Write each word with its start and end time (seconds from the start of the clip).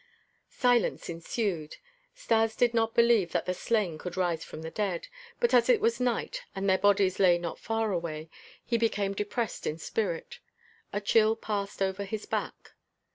Silence 0.49 1.09
ensued. 1.09 1.75
Stas 2.15 2.55
did 2.55 2.73
not 2.73 2.95
believe 2.95 3.33
that 3.33 3.45
the 3.45 3.53
slain 3.53 3.99
could 3.99 4.17
rise 4.17 4.43
from 4.43 4.63
the 4.63 4.71
dead, 4.71 5.07
but 5.39 5.53
as 5.53 5.69
it 5.69 5.79
was 5.79 5.99
night 5.99 6.41
and 6.55 6.67
their 6.67 6.79
bodies 6.79 7.19
lay 7.19 7.37
not 7.37 7.59
far 7.59 7.91
away, 7.91 8.27
he 8.65 8.79
became 8.79 9.13
depressed 9.13 9.67
in 9.67 9.77
spirit; 9.77 10.39
a 10.91 10.99
chill 10.99 11.35
passed 11.35 11.83
over 11.83 12.03
his 12.03 12.25
back. 12.25 12.71